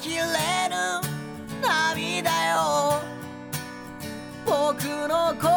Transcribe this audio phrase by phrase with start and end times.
[0.00, 0.22] きれ
[0.68, 1.00] ぬ
[1.62, 3.00] 涙よ。
[4.44, 5.48] 僕の声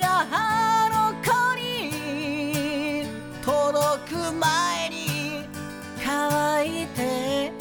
[0.00, 3.06] があの子に
[3.44, 5.46] 届く前に
[6.04, 7.52] 乾いて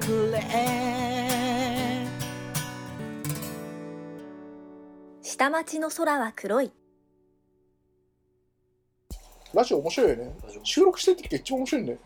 [0.00, 0.38] くれ。
[5.22, 6.77] 下町の空は黒い。
[9.54, 10.36] ラジオ面白いよね。
[10.44, 10.64] ラジオ。
[10.64, 11.98] 収録してる時が一番面白いんだよ。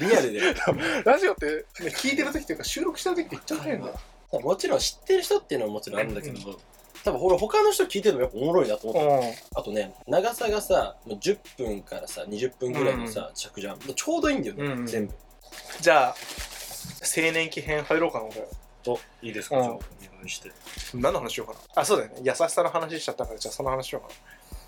[0.00, 0.40] リアルで。
[1.04, 1.52] ラジオって、ね、
[1.90, 4.40] 聞いてる時っていうか収録してる時って一番面白いんだよ。
[4.40, 6.60] もちろん知ってる人っていうのはもちろんあるんだけど、
[7.04, 14.86] 多分俺他の人聞いてるのやっぱおもろいなと思った、あとね長さがさもう10分からさ20分ぐらいのさ、尺じゃんもうちょうどいいんだよね、うん。
[14.86, 15.14] 全部。
[15.80, 16.16] じゃあ
[17.16, 18.34] 青年期編入ろうかな俺。
[18.82, 19.62] といいですか？
[19.62, 19.80] じゃあお願
[20.26, 20.50] いして。
[20.94, 21.60] 何の話しようかな。
[21.76, 22.20] あそうだよね。
[22.22, 24.14] 優しさの話しちゃったからじゃあその話しようかな。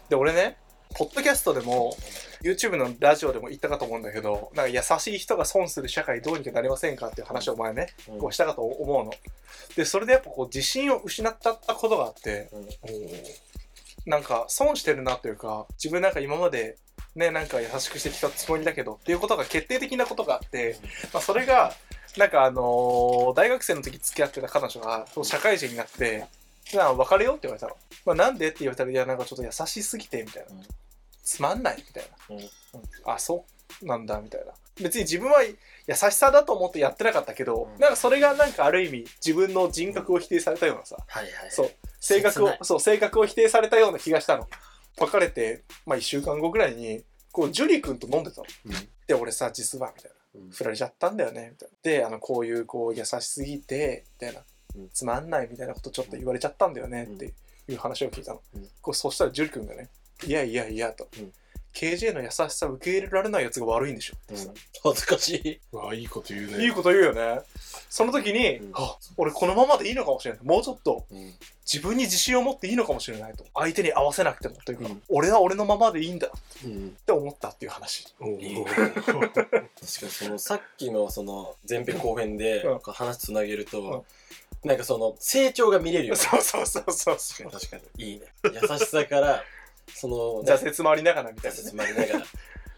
[0.08, 0.56] で俺ね
[0.94, 1.96] ポッドキャストでも
[2.42, 8.18] YouTube のラジオでも言ったかと思うんだけどなんか優しい人が損する社会どうにかなりませんかっていう話を前ねうん。
[8.18, 9.12] こうしたかと思うの。
[9.76, 14.10] でそれでやっぱこう自信を失っちゃったことがあってうん。
[14.10, 16.76] なんか損してるなというか自分なんか今まで
[17.14, 20.76] ねなんか優しくしてきたつもりだけどっていうことが決定的なことがあって、
[21.12, 21.72] まあ、それが
[22.16, 26.26] なんかあのー大学生の時付き合ってた彼女が社会人になって
[26.64, 27.76] 「じゃあ別れよう」って言われたの。
[28.04, 30.50] まあ、なんでって言われたら「いやなんかちょっと優しすぎて」みたいな。
[30.50, 30.62] うん
[31.30, 32.04] 「つまんない」みたい
[33.04, 33.14] な。
[33.14, 33.46] あそ
[33.82, 34.52] うなんだみたいな。
[34.82, 37.80] 別に自分は優しさだと思ってやってなかったけど、うん。
[37.80, 41.70] なんかそれがなんかある意味自分の人格を否定されたようなさ、はいはいそう。
[42.00, 44.48] 性格をそう性格を否定されたような気がしたの。
[44.98, 48.46] 別れて、まあ、1週間後ぐらいにこうジュリ君と飲んでたの。
[48.66, 48.88] うん。
[49.06, 50.40] で俺さ実はみたいな。
[50.40, 50.50] うん。
[50.50, 51.76] 振られちゃったんだよねみたいな。
[51.82, 54.42] であのこういうこう優しすぎてみたいな、
[54.74, 54.90] うん。
[54.90, 57.14] つまんないみたいなことちょっと言われちゃったんだよねうん。
[57.14, 57.26] って
[57.68, 58.68] いう話を聞いたの、うん。
[58.80, 59.90] こうそしたらジュリ君がね
[60.26, 61.32] 「いやいやいや」と、うん。
[61.72, 64.14] KJ の優しさ受け入れられないやつが悪いんでしょ。
[64.16, 64.54] ってさ、うん。
[64.82, 65.60] 恥ずかしい。
[65.76, 66.64] わあいいこと言うね。
[66.64, 67.42] いいこと言うよね。
[67.88, 68.72] その時に、うん。
[68.74, 71.32] あ俺このままでいいのかもしれないもうちょっとうん。
[71.64, 73.44] 自分に自信を持っていいのかもしれないと。
[73.54, 75.02] 相手に合わせなくてもというか、うん。
[75.08, 76.26] 俺は俺のままでいいんだ。
[76.26, 76.30] っ
[76.64, 76.96] うん。
[77.06, 78.04] て思ったっていう話。
[78.18, 82.78] 確かにそのさっきのその前編後編でうん。
[82.80, 84.04] 話つなげると、
[84.64, 86.20] なんかその成長が見れるよね。
[86.20, 88.04] そうそうそうそうそ確かうに確かに。
[88.04, 88.26] いいね。
[88.60, 89.44] 優しさから
[89.94, 90.52] そのね。
[90.52, 92.26] 挫折もありながらみたいな、挫ね、折もありながら。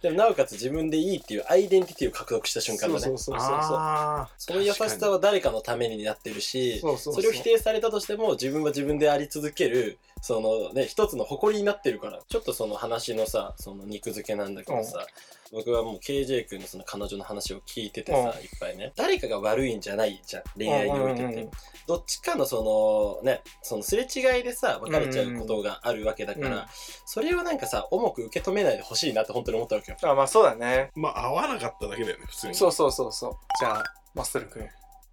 [0.02, 3.00] でもなおかつ自分でいいっていうアイデンティティを獲得した瞬間だね。
[3.00, 15.04] そうそうそうそうあその優しさは誰かのためになってるしそれを否定されたとしても自分は自分であり続けるそのね一つの誇りになってるからちょっとその話のさその肉付けなんだけどさ、
[15.52, 18.26] 僕はもう KJ 君のその彼女の話を聞いててさ、うん。
[18.26, 18.92] いっぱいね。
[18.94, 21.50] 誰かが悪いんじゃないじゃん恋愛においてって、うんうんうん
[21.88, 26.62] どっちかのそのねそのすれ違いでさ別れちゃうことがあるわけだから、うんうん
[27.04, 29.98] それをなんかさ重く受け止めないでほしいなって本当に思ったわけよ。
[30.02, 30.92] あまあそうだね。
[30.96, 32.54] ーまあ合わなかっただけだよね普通に。
[32.54, 33.32] そうそうそうそう。
[33.58, 33.84] じゃあ
[34.14, 34.68] マッスル君。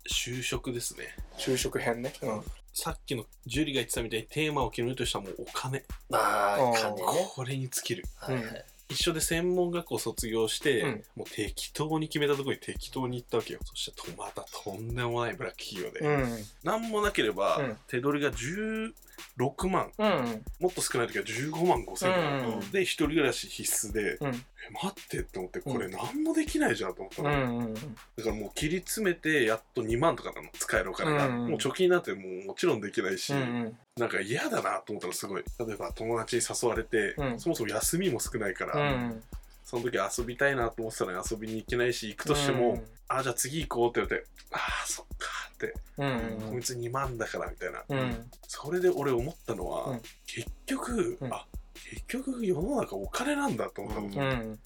[0.07, 1.05] 就職ですね。
[1.37, 2.13] 昼食編ね。
[2.21, 2.43] うん
[2.73, 5.79] さっきのジュリが言ってたみたいにテーマを決めるとしたらもうお金。
[5.79, 6.19] うんま
[6.55, 7.03] あ金ね、
[7.33, 8.03] これに尽きる。
[8.17, 8.65] はいはい。
[8.89, 11.03] 一緒で専門学校卒業して、うん。
[11.15, 13.59] もう適当に決めたところに適当に行ったわけよ。
[13.63, 16.43] そしたらまたとんでもないブラック企業で、うん。
[16.63, 17.77] なんもなければ、うん。
[17.87, 19.91] 手取りが16万。
[19.97, 20.43] うん。
[20.59, 22.71] もっと少ない時は15万5千円、うん。
[22.71, 27.73] で一人暮らし必須で、うんえ待ってって思ってこれ何もできないじゃんと思ったうの、んうん。
[27.73, 30.49] だからもう切り詰めてやっと2万とかなの。
[30.53, 35.43] 使えるお金が、うんもう貯金なんてもうもちろんできないし、うんなんか嫌だなと思ったらすごい。
[35.59, 37.39] 例えば友達に誘われて、うん。
[37.39, 39.23] そもそも休みも少ないから、うん
[39.63, 48.29] その時遊びたいなと思ってたのに遊びに行けないし行くとしても、うんあじゃあ次行こうって言われてああそっかって、うんこいつ2万だからみたいな、うん。
[48.47, 50.01] それで俺思ったのは、うん。
[50.25, 51.33] 結局、うん。
[51.33, 51.45] あ
[51.91, 54.31] 結局世の中お金なんだと思ったの、うん。
[54.31, 54.59] うん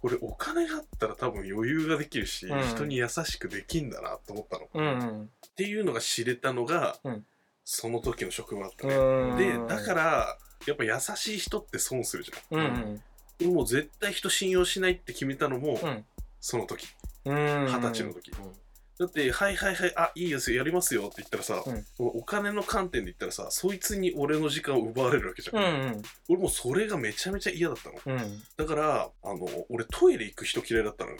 [0.00, 2.68] 俺お金があったら多分余裕ができるし、うん。
[2.68, 4.80] 人に優しくできんだなと思ったの、っう
[5.14, 5.30] ん。
[5.56, 7.26] ていうのが知れたのが、うん。
[7.64, 9.36] その時の職場だったね、うん。
[9.36, 12.58] でだからやっぱ優しい人って損するじゃん。
[12.58, 13.02] うん
[13.40, 16.04] 俺もう絶対人信用しないって決めたのも、うん。
[16.40, 16.86] その時。
[17.24, 17.66] うん。
[17.66, 18.52] 二十歳の時、うん
[18.98, 21.84] だって「はいはいはいあいいですよやりますよ」って言ったらさ、うん。
[21.98, 25.66] お金の観点で言ったらさそいつに俺の時間を奪われるわけじゃん、う
[25.96, 28.18] ん俺もうそれがめちゃめちゃ嫌だったの。
[28.18, 28.42] うん。
[28.56, 31.16] だからあの俺トイレ行く人嫌いだったのよ、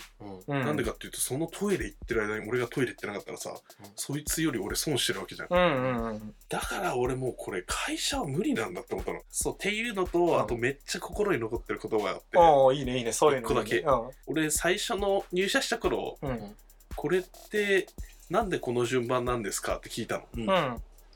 [0.49, 0.59] うん。
[0.59, 0.67] うん。
[0.67, 3.55] なんでかっていうとそのトイレ行ってる間に俺がトイレ行ってなかったらさ、
[3.97, 9.23] そいつより俺損してるわけじゃん、うんうんだから俺もうこれ会社は無理なんだって思ったの。
[9.31, 10.41] そうっていうのと、ん。
[10.41, 13.85] あとめっちゃ心に残ってる言葉があって、おおいいねいいねそういうの一個だけ。
[14.27, 16.57] 俺最初の入社した頃うんうん
[16.99, 17.87] これって
[18.29, 20.25] なんでこの順番なんですかって聞いたの。
[20.37, 20.43] うん。
[20.43, 20.49] うん。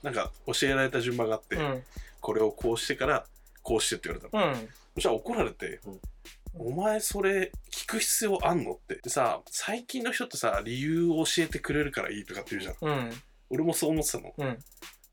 [0.05, 1.83] なんか教えられた順番があって、うん。
[2.21, 3.25] これをこうしてから
[3.63, 4.69] こうしてって言われたの、うん。
[4.95, 6.01] そしたら怒られて、うん。
[6.69, 9.01] お前それ聞く必要あんのって。
[9.03, 12.77] でさ最近の人ってさ理由を教えてくれるからいいとかって言うじゃん。
[12.81, 13.11] うん。
[13.51, 14.59] 俺もそう思ってたの、うん。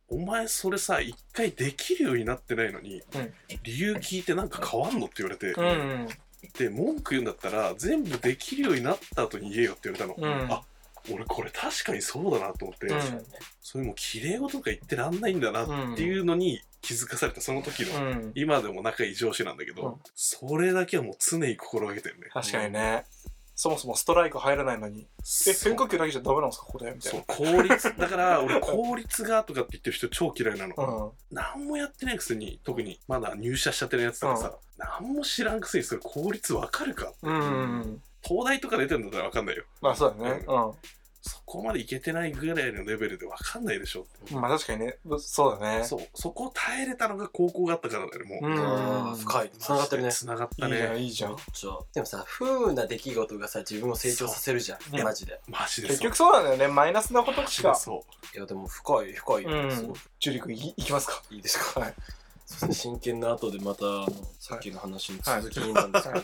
[0.10, 3.33] お前それさ一回できるようになってないのに、うん。
[3.63, 5.56] 理由聞いてなんか変わんのって言われて、
[6.44, 10.52] うんで文句言うんだったら全部できるようになった後に言えよって言われたの、うん。
[10.52, 10.62] あ
[11.12, 13.26] 俺これ確かにそうだなと思って、うん。
[13.62, 18.32] それもう綺麗事とか言ってらんないんだなっていうのに気づかされたその時の、うん。
[18.36, 19.96] 今でも仲いい上司なんだけど、うん。
[20.16, 22.28] それだけはもう常に心がけてるね。
[22.34, 23.06] 確かにね
[23.62, 25.06] そもそもストライク入らないのに
[25.46, 26.66] え変化球だけじゃダメなんですか？
[26.66, 27.20] ここでみたいそう
[27.50, 27.94] な効率。
[27.98, 31.36] だから俺効率がとかって言ってる人超嫌いなの、うん。
[31.36, 37.30] 何もやってないくせに特にまだ入社しちゃってるやつとかさ、何も知らんくせにそれ効率わかるかう。
[37.30, 39.66] ん東大とか出てるんだったらわかんないよ。
[39.82, 40.46] まあそうだね。
[40.48, 40.74] う
[41.21, 44.01] そこまでいけてないぐらいのレベルでわかんないでしょ。
[44.01, 44.98] っまあ確かにね。
[45.19, 45.83] そうだね。
[45.83, 46.00] そう。
[46.13, 49.18] そこを耐えれたのが高校があったからだよもう、うん。
[49.18, 49.51] 深い。
[49.60, 50.12] 繋がってるね。
[50.12, 51.36] つながったいいじゃんねいいじゃん。
[51.54, 51.69] じゃ。
[51.71, 55.39] あでもさ不運な出来事がさ自分を成長させるじゃそうんマジで。
[55.48, 56.68] マジで結局そうなんだよね。
[56.68, 57.75] マイナスなことしか。
[57.75, 59.75] そういやでも深い深い、うん。
[59.75, 61.21] すごくジュリ君いいきますか。
[61.30, 61.81] いいですか？
[61.81, 61.94] はい
[62.72, 64.07] 真剣な後でまたあの
[64.40, 66.22] さっきの話の続きになんですけど、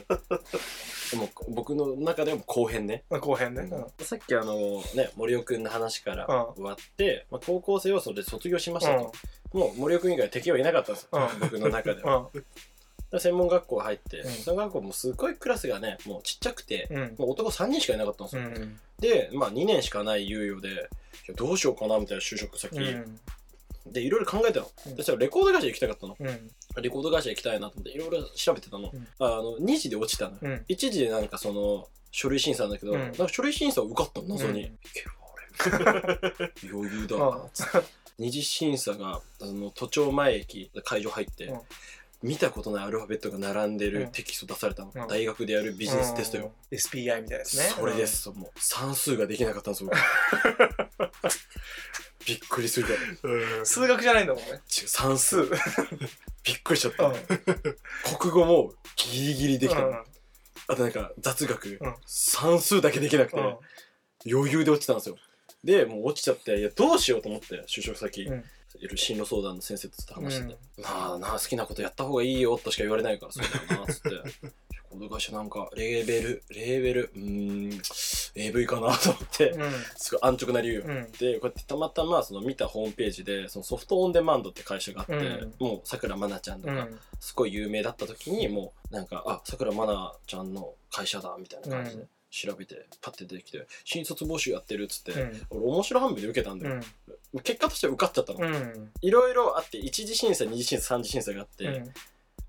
[1.11, 3.03] でも僕の中でも後編ね。
[3.09, 3.69] 後編ね。
[3.99, 6.53] さっきあのね森尾くんの話からうん。
[6.55, 9.11] 終わって、まあ、高校生はそれで卒業しましたと、
[9.53, 11.39] もう森尾くん以外敵はいなかったんですよ、うん。
[11.39, 12.29] 僕の中でうは、
[13.19, 14.31] 専門学校入って、うん。
[14.31, 17.15] 専門学校もすごいクラスがねもうちっちゃくて、うん。
[17.19, 18.79] もう男3人しかいなかったんですよ、うん。
[18.99, 20.89] で、まあ、2年しかない猶予で
[21.35, 23.19] どうしようかなみたいな就職先、うん
[23.85, 24.95] でいろいろ考えたの、うん。
[24.95, 26.15] でそしたらレコード会社行きたかったの。
[26.19, 26.51] うん。
[26.81, 29.07] レコード会社行きたいなと思っていろいろ調べてたの、うん。
[29.19, 30.65] あの2時で落ちたのよ、うん。
[30.67, 32.99] 1時でなんかその書類審査なんだけど、うん。
[32.99, 36.69] なんか書類審査受かったの謎に、う んいけるわ俺。
[36.71, 37.87] 余裕だなつって
[38.17, 41.59] 二次審査があの都庁前駅会場入って、うん。
[42.23, 43.93] 見たことないアルファベットが並んでうん。
[43.93, 45.07] るテキスト出されたの、うん。
[45.07, 46.77] 大学でやるビジネステストよ、うん。
[46.77, 47.65] SPI みたいですね。
[47.65, 49.91] それです、もう算数ができなかったんですよ
[52.27, 52.87] びっくりする
[53.63, 54.61] 数学じゃないんだもんね。
[54.67, 55.43] 算数。
[56.43, 57.15] びっくりしちゃった、うん。
[58.19, 59.81] 国語もギリギリできた。
[59.81, 59.95] の、うん。
[60.67, 61.95] あとなんか雑学、うん。
[62.05, 63.57] 算数だけできなくて、うん。
[64.31, 65.17] 余裕で落ちたんですよ。
[65.63, 68.37] でもう落ちちゃっていやどうしようと思って就職先、うん。
[68.37, 68.43] いろ
[68.81, 70.83] いろ進路相談の先生と話してて、うん。
[70.83, 74.09] まあなあ好きなことやった方がいいよとしか言われないからそうだよなっつって。
[74.89, 77.81] この会社なんかレーベルレーベルうーん
[78.35, 79.59] AV かなと思って、う
[79.95, 80.75] すごい安直な理由。
[80.75, 81.11] よ、ん。
[81.11, 85.53] でこうやってたまたまその見たホームページでそのソフトオンデマンドって会社があって、うん。
[85.59, 86.99] もうさくらまなちゃんとか、うん。
[87.19, 92.07] すごい有名だった時にもうなんかあさくらまなちゃんの会社だみたいな感じでうん。
[92.31, 95.41] 調べてパッて出てきて新卒募集やってるっつって、うん。
[95.51, 96.81] 俺面白半分で受けたんだよ、
[97.43, 98.91] 結果として受かっちゃったの、うん。
[99.01, 101.93] いろいろあって一次審査二次審査三次審査があって、うん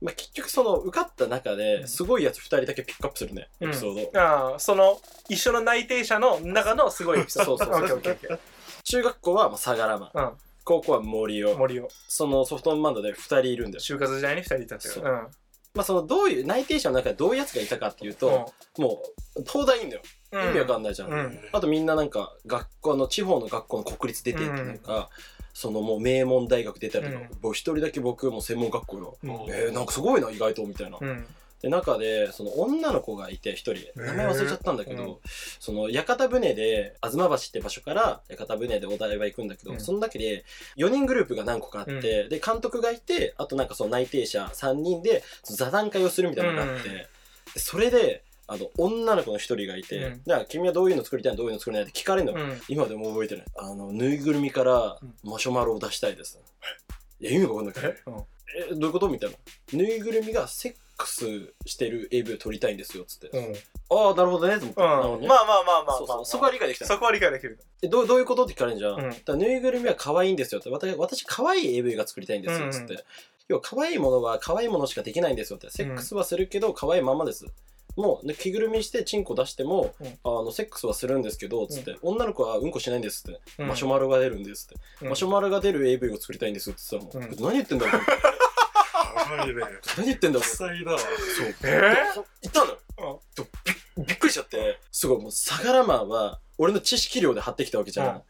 [0.01, 4.21] まあ、結局その受かった中ですごいやつ2人だけピックアップするね、エピソード。
[4.21, 7.59] ああその一緒の内定者の中のすごいエピソード。
[7.59, 8.03] そうそうそう。
[8.85, 10.07] 中学校はまあ相良マ。
[10.07, 10.33] ンー
[10.65, 11.53] 高校は森尾。
[11.53, 13.81] うん森をそのソフトオンデマンドで2人いるんだよ。
[13.81, 15.05] 就活時代に二人いたってそう。
[15.05, 15.11] うん。
[15.11, 19.03] まあそのどういう内定者の中でどういうやつがいたかっていうと、も
[19.37, 20.03] う東大いいんだよ。
[20.33, 20.43] うん。
[20.43, 21.41] 意味わかんないじゃん、うん。
[21.53, 25.09] あとみんななんか学校の地方の学校の国立出てるとか、
[25.57, 29.31] そのもう名門大学出たりとか、一人だけ僕もう専門学校よ、うん。
[29.49, 31.27] えー、なんかすごいな意外とみたいな、うん。
[31.63, 33.77] で中でその女の子がいて一人。
[33.97, 35.17] 名前忘れちゃったんだけど、うん。
[35.59, 39.81] その屋形船で吾妻橋って場所から屋形船でお台場行くんだけど、うん。
[39.81, 40.45] そのだけで
[40.77, 47.09] 4人グループが何個かあって、で監督がいてあとなんかその内定者3人で座談会をするみたいなのがあって、
[47.59, 50.23] それであの女の子の一人がいて、うん。
[50.25, 52.61] だから君はどういうの作りたいのどういうの作りたいのって聞かれるの、うん。
[52.69, 53.45] 今でも覚えてる。
[53.57, 55.31] あのぬいぐるみからうん。
[55.31, 56.39] マシュマロを出したいです、
[57.21, 57.95] いや意味が分かんないから
[58.71, 59.37] えどういうことみたいな。
[59.73, 63.55] ぬいぐるみがセックスしてる AV を撮りたいんですよっつって、うん。
[63.91, 65.29] ああなるほどねと思って、なるほどね。
[65.29, 66.87] まあまあまあまあそうそうまあそこは理解できた。
[66.87, 67.59] そこは理解できる。
[67.83, 69.15] えどうどういうことって聞かれるんじゃん、うん。
[69.25, 70.71] だぬいぐるみは可愛いんですよって。
[70.71, 73.01] 私私可愛い AV が作りたいんですよっつって、うん
[73.49, 75.71] 要は可愛いものは可愛いものしかできないんですよって。
[75.71, 77.47] セックスはするけど可愛いままです
[77.97, 80.07] もう、ね、着ぐるみしてチンコ出しても、うん。
[80.07, 83.69] あのセックスはするんですけどつって、女の子はうんこしないんですって、うん。
[83.69, 85.09] マシュマロが出るんですって、うん。
[85.11, 87.37] マシュマロが出る AV を作りたいんですって言ってたの、うん。
[87.43, 88.03] 何言ってんだろう
[89.97, 90.75] 何言ってんだろうそう。
[91.65, 91.95] え
[92.43, 92.73] いたの。
[92.99, 93.21] よ
[93.97, 94.79] びびっくりしちゃって。
[94.93, 98.23] すごいもう相良マンは俺の知識量で張ってきたわけじゃん、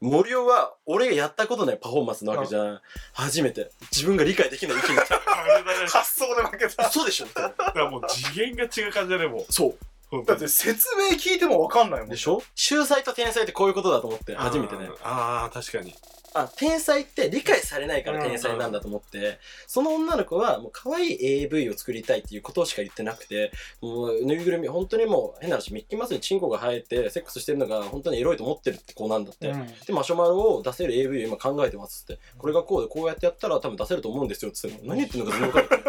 [0.00, 2.80] 森尾は俺がやったことないパフォーマンスなわけじゃん、
[3.12, 3.70] 初めて。
[3.92, 5.19] 自分が理解できない意見が来た
[5.88, 6.88] 発想で負けた。
[6.88, 9.52] 嘘でしょだからもう次元が違う感じだねもう。
[9.52, 9.68] そ
[10.12, 10.24] う。
[10.26, 12.08] だって説明聞いても分かんないもん。
[12.08, 12.42] でしょ？
[12.54, 14.88] 秀才と天才ってこういうことだと思って初めてね。
[15.04, 15.94] あーあー確かに
[16.34, 29.66] あ天才って理解されないから天才なんだと思って、その女の子はもう可愛い AV を作りたいっていうことしか言ってなくてもうぬいぐるみ本当にもう変な話ミッキーマウスにチンコが生えてセックスしてるのが本当にエロいと思ってるって子なんだって、うん。
[29.66, 32.20] でマシュマロを出せる AV を今考えてますって。
[32.38, 35.80] これがこうでこうやってやったら多分出せると思うんですよって言って何言ってんのか全然分かる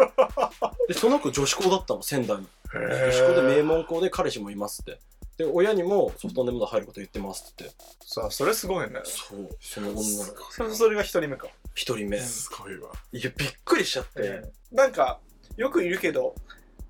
[0.88, 2.44] でその子女子校だったの仙台の。
[2.74, 4.98] 女子校で名門校で彼氏もいますって
[5.44, 7.70] で親にもソフトオンデマンド入ること言ってますって。
[8.04, 9.00] さあそれすごいね。
[9.04, 10.00] そうその女の
[10.34, 10.52] 子。
[10.52, 11.48] それそれが一人目か。
[11.74, 12.18] 一人目。
[12.18, 12.90] すごいわ。
[13.12, 15.18] いやびっくりしちゃって、なんか
[15.56, 16.34] よくいるけど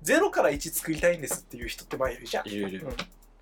[0.03, 2.47] 0から1作りたいんですっていう人ってまあいるじゃん。
[2.47, 2.85] いるいる。
[2.85, 2.95] うん。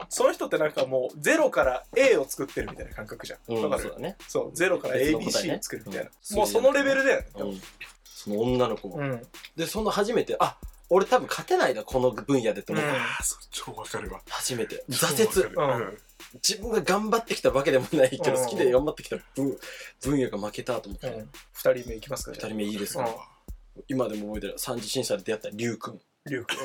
[0.10, 3.39] その人ってなんかもう0から A を作ってるみたいな感覚じゃん。
[3.53, 3.70] うん。
[3.70, 3.84] わかる？
[3.84, 4.15] そうだね。
[4.27, 6.10] そう0から別の答え ABC ねを作るみたいな。
[6.10, 6.38] うん。
[6.38, 7.62] もうそのレベルだよねうん。
[8.06, 9.22] その女の子、うん。
[9.56, 10.58] でその初めてあ
[10.93, 14.21] 俺多分勝てないなこの分野でと思った、うんああ、それ超わかるわ。
[14.29, 14.83] 初めて。
[14.89, 15.55] 超挫折。
[15.55, 16.01] わかる
[16.45, 19.57] 自分が頑張ってきたわけでもないけど、うん好きで頑張ってきた分
[20.01, 21.29] 分野が負けたと思って、うん。
[21.55, 23.83] 2人目いきますか二人目いいですか、うん。
[23.88, 24.53] 今でも覚えてる。
[24.57, 26.57] 三次審査で出会ったリュウ君リュウ君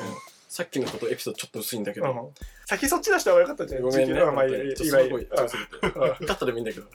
[0.49, 2.15] さっきのことエピソードちょっと薄いんだけど、うん。
[2.65, 4.15] 先そっち出した方がよかったんじゃないごめんね。
[4.15, 5.99] ちょっとすごい強すぎて。
[5.99, 6.27] うん。
[6.27, 6.87] カットでもいいんだけど。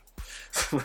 [0.52, 0.82] その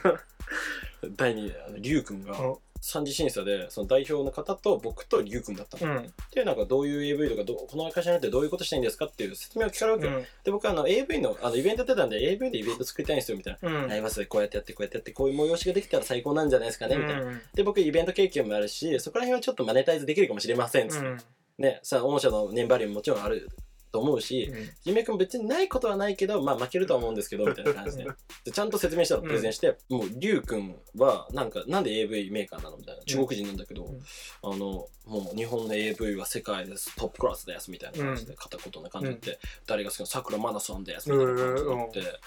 [1.15, 5.93] 第2、あのリュウ君がうん三次審査で、その代表の方と僕とリュウ君だったの。
[5.93, 10.25] うんで、なんかどういう AV とかどう、この会社になってどういうことしたいんですかっていう説明を聞かれるわけよ。
[10.43, 13.69] で、僕はあの AV の、あのイベントやってたんで AV でイベント作りたいんですよ、みたいな。
[13.69, 17.23] うんライブハウスでこうやってやって、こうやってやって、こういう催しができたら最高なんじゃないですかね、みたいな。
[17.23, 21.17] うんで、僕イベント経験もあるし、そこら辺はちょっとマネタイズできるかもしれません、つってうん
[21.57, 23.49] ね、さあ、御社の年バリューももちろんある
[23.91, 24.51] と思うし、
[24.83, 28.05] 人脈も別にないことはないけど、まあ負けるとは思うんですけど、みたいな感じで。
[28.45, 33.03] でちゃんと説明したの、プレゼンして、もう、リュウ君は、なんか、なんで AV メーカーなのみたいな。
[33.03, 34.01] 中国人なんだけど、うん。
[34.43, 40.07] あの、もう日本の AV は世界です、トップクラスです、みたいな感じで、片言な感じで言って、誰が好きなの？
[40.07, 42.19] 桜マナソンです、みたいな感じで言って、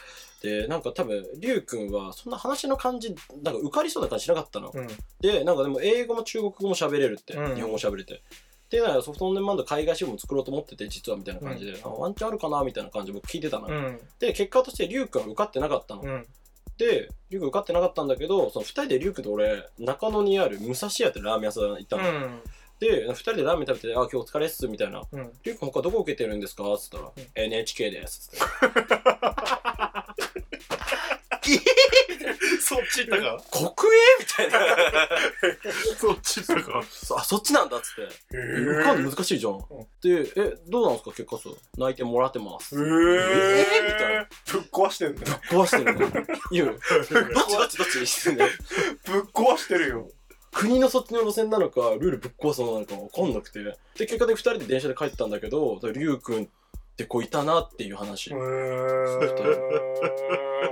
[0.63, 4.73] で、なんか多分、リュウ君は、そんな話の感じ、なんか受かりそうな感じしなかったの。
[4.75, 4.89] うん。
[5.21, 7.55] で、なんかでも英語も中国語も喋れるって、うん。
[7.55, 8.23] 日本語喋れて。
[8.71, 13.67] で、なんかソフトオンデマンド海外支部も作ろうと思ってて、実はみたいな感じで、うんあワンチャンあるかなみたいな感じで僕聞いてたの。
[13.67, 16.03] うんで、結果としてリュウ君は受かってなかったの。
[16.03, 16.27] うん
[16.79, 22.03] で、リュウ君受かってなかったんだけど、その二人でリュウ君と俺、中野にある武蔵屋ってラーメン屋さん行ったの。
[22.05, 22.41] うん
[22.79, 25.03] で、二人でラーメン食べて、あ、今日お疲れっす、みたいな。
[25.13, 26.63] うんリュウ君他どこ受けてるんですか？
[26.79, 28.31] つったら、ん NHK です。
[28.33, 28.45] つって。
[32.61, 33.75] そっち行ったか？
[33.77, 33.99] 国営？
[34.21, 35.09] みたいな。
[35.99, 36.83] そっち行ったか？
[36.91, 37.95] そあ、そっちなんだっつっ
[38.31, 38.37] て。
[38.37, 39.59] 受かんの難しいじゃん。
[40.03, 41.11] で、え、どうなんですか？
[41.13, 41.49] 結果数。
[41.79, 42.77] 泣いてもらってます。
[42.77, 43.85] ええー？
[43.87, 46.27] みたいなぶっ壊してるね壊してるね。
[46.53, 47.11] いや、 どっち
[47.57, 48.51] どっちどっちにしてんだよ。
[49.07, 50.11] ぶっ壊してるよ
[50.53, 53.61] 国のそっちの路線なのか、ルールぶっ壊すのなのかわかんなくて。
[53.63, 56.51] で、結果で二人で電車で帰ったんだけど、リュウ君
[57.01, 58.35] って子いたなっていう話へ。
[58.35, 58.39] ー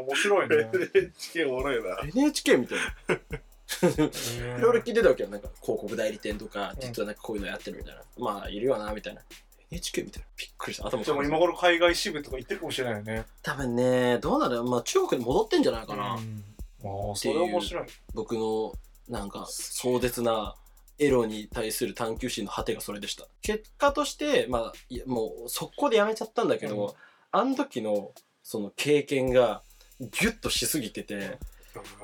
[0.07, 1.97] 面白いね NHK おもろいな。
[2.15, 3.15] NHK みたいな。
[3.15, 5.31] いろいろ聞いてたわけよ。
[5.31, 8.03] なんか広告代理店とか、うん実はなんかこういうのやってるみたいな。
[8.19, 9.23] まあ、いるよな、みたいな。
[9.71, 10.29] NHK みたいな。
[10.37, 10.89] びっくりした。
[10.89, 14.63] 頭でも今頃海外支部とか行ってるかもしれないよね多分ね、どうなる？
[14.65, 16.13] まあ中国に戻ってんじゃないかな。
[16.13, 18.73] ああそれ面白い僕の
[19.09, 20.55] なんか壮絶な
[20.99, 23.27] エロに対する探求心の果てがそれでした。
[23.43, 24.73] 結果としてまあ
[25.07, 26.93] もう速攻でやめちゃったんだけど、うん。
[27.31, 28.13] あの時の
[28.43, 29.63] その経験が
[30.01, 31.39] ギュッとしすぎてて、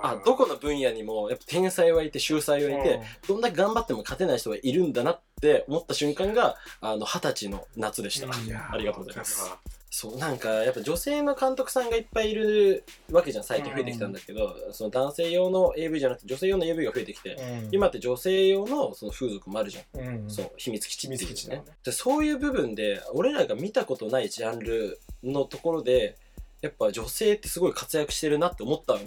[0.03, 9.51] あどこの分野にもやっぱ天才はいて秀才はいて、どんだけ頑張っても勝てない人がいるんだなって思った瞬間があの二十歳の夏でした、ありがとうございます
[9.97, 12.83] そうなんかやっぱ女性の監督さんがいっぱいいる
[13.13, 17.37] わけじゃん最近増えてきたんだけど、その男性用の AV じゃなくて女性用の AV が増えてきて、
[17.71, 20.29] 今って女性用のその風俗もあるじゃん、うん。
[20.29, 21.73] そう秘密基地っていう秘密基地だねね。
[21.85, 26.17] でそういう部分で俺らが見たことないジャンルのところで
[26.61, 29.01] やっぱ女性ってすごい活躍してるなって思ったの。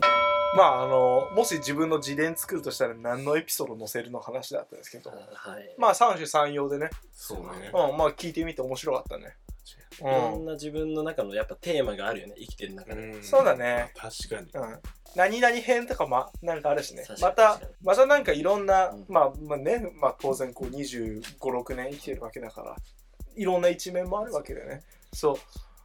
[0.55, 5.09] まああのもし自分の自伝作るとしたら何のエピソード載せるの話だったんですけど。
[5.09, 5.15] は
[5.59, 6.89] い、まあ三種三様でね。
[7.11, 7.71] そうだね。
[7.73, 9.35] うんまあ聞いてみて面白かったね
[9.99, 13.23] いろんな自分の中のやっぱテーマがあるよね生きてる中で、ん。
[13.23, 13.91] そうだね。
[13.95, 14.49] 確かに。
[14.53, 14.71] うん。
[14.73, 14.79] うん
[15.15, 17.03] 何々編とかまなんかあるしね。
[17.21, 19.05] またまたなんかいろんな、うん。
[19.07, 22.75] まあまあねまあ当然こう2 5 6年生きてるわけだから
[23.35, 24.83] いろんな一面もあるわけでね。
[25.13, 25.35] そう。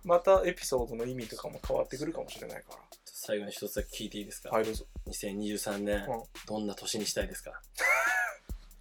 [0.04, 2.76] またエピソードの意味とかも変わってくるかもしれないか
[3.06, 4.48] 最後に一つだけ聞いていいですか？
[4.50, 4.84] らはいどうぞ。
[5.06, 6.22] 2023年、うん。
[6.46, 7.52] どんな年にしたいですか？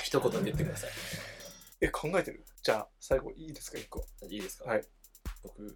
[0.04, 0.90] 一言で言ってください。
[1.82, 2.44] え考えてる？
[2.64, 3.78] じゃあ最後いいですか？
[3.78, 4.04] 一個。
[4.28, 4.66] いいですか？
[4.72, 4.84] はい
[5.44, 5.76] 僕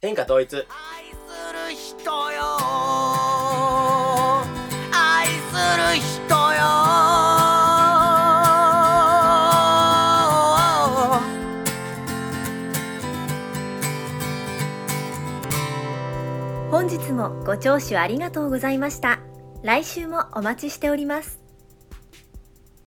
[0.00, 0.56] 天下統一。
[0.56, 0.64] 愛
[1.12, 2.42] する人よ。
[4.92, 5.32] 愛す
[5.76, 6.64] る人よ。
[16.70, 19.20] 本日もご聴取ありがとうございました。
[19.62, 21.43] 来週もお待ちしております